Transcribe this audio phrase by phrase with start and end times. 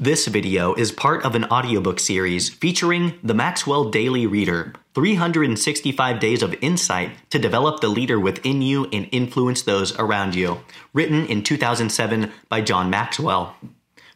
[0.00, 6.40] This video is part of an audiobook series featuring the Maxwell Daily Reader 365 Days
[6.40, 10.60] of Insight to Develop the Leader Within You and Influence Those Around You,
[10.92, 13.56] written in 2007 by John Maxwell.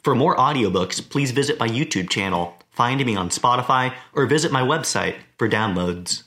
[0.05, 4.63] For more audiobooks, please visit my YouTube channel, find me on Spotify, or visit my
[4.63, 6.23] website for downloads.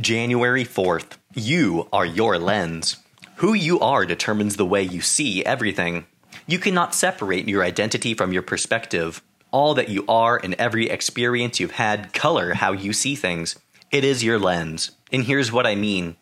[0.00, 1.18] January 4th.
[1.34, 2.96] You are your lens.
[3.36, 6.06] Who you are determines the way you see everything.
[6.46, 9.22] You cannot separate your identity from your perspective.
[9.50, 13.58] All that you are and every experience you've had color how you see things.
[13.90, 14.92] It is your lens.
[15.12, 16.16] And here's what I mean.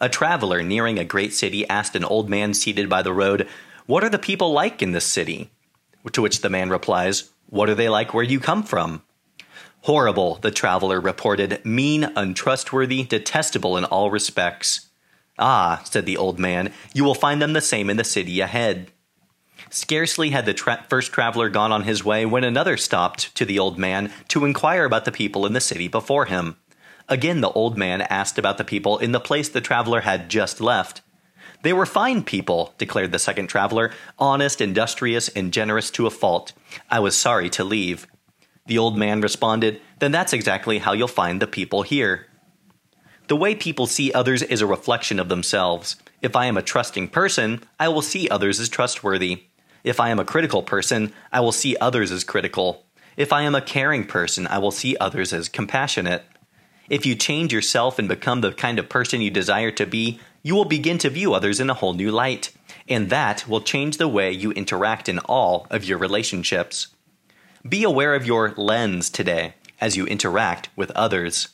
[0.00, 3.48] A traveler nearing a great city asked an old man seated by the road,
[3.86, 5.50] What are the people like in this city?
[6.12, 9.02] To which the man replies, What are they like where you come from?
[9.82, 14.88] Horrible, the traveler reported, mean, untrustworthy, detestable in all respects.
[15.38, 18.92] Ah, said the old man, you will find them the same in the city ahead.
[19.74, 23.58] Scarcely had the tra- first traveler gone on his way when another stopped to the
[23.58, 26.56] old man to inquire about the people in the city before him.
[27.08, 30.60] Again, the old man asked about the people in the place the traveler had just
[30.60, 31.00] left.
[31.62, 36.52] They were fine people, declared the second traveler, honest, industrious, and generous to a fault.
[36.90, 38.06] I was sorry to leave.
[38.66, 42.26] The old man responded, Then that's exactly how you'll find the people here.
[43.28, 45.96] The way people see others is a reflection of themselves.
[46.20, 49.44] If I am a trusting person, I will see others as trustworthy.
[49.84, 52.84] If I am a critical person, I will see others as critical.
[53.16, 56.24] If I am a caring person, I will see others as compassionate.
[56.88, 60.54] If you change yourself and become the kind of person you desire to be, you
[60.54, 62.52] will begin to view others in a whole new light,
[62.88, 66.88] and that will change the way you interact in all of your relationships.
[67.68, 71.48] Be aware of your lens today as you interact with others.